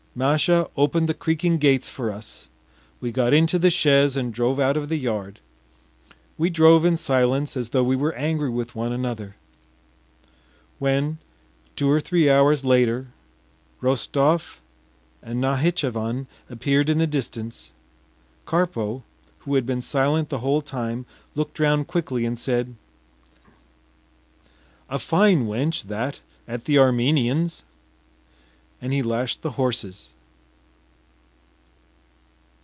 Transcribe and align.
Masha 0.13 0.69
opened 0.75 1.07
the 1.07 1.13
creaking 1.13 1.57
gates 1.57 1.87
for 1.87 2.11
us, 2.11 2.49
we 2.99 3.13
got 3.13 3.33
into 3.33 3.57
the 3.57 3.69
chaise 3.69 4.17
and 4.17 4.33
drove 4.33 4.59
out 4.59 4.75
of 4.75 4.89
the 4.89 4.97
yard. 4.97 5.39
We 6.37 6.49
drove 6.49 6.83
in 6.83 6.97
silence 6.97 7.55
as 7.55 7.69
though 7.69 7.85
we 7.85 7.95
were 7.95 8.11
angry 8.15 8.49
with 8.49 8.75
one 8.75 8.91
another. 8.91 9.37
When, 10.79 11.19
two 11.77 11.89
or 11.89 12.01
three 12.01 12.29
hours 12.29 12.65
later, 12.65 13.07
Rostov 13.79 14.59
and 15.23 15.39
Nahitchevan 15.41 16.27
appeared 16.49 16.89
in 16.89 16.97
the 16.97 17.07
distance, 17.07 17.71
Karpo, 18.45 19.03
who 19.39 19.55
had 19.55 19.65
been 19.65 19.81
silent 19.81 20.27
the 20.27 20.39
whole 20.39 20.61
time, 20.61 21.05
looked 21.35 21.57
round 21.57 21.87
quickly, 21.87 22.25
and 22.25 22.37
said: 22.37 22.75
“A 24.89 24.99
fine 24.99 25.47
wench, 25.47 25.83
that 25.83 26.19
at 26.49 26.65
the 26.65 26.77
Armenian’s.” 26.77 27.63
And 28.83 28.91
he 28.93 29.03
lashed 29.03 29.43
his 29.43 29.51
horses. 29.51 30.13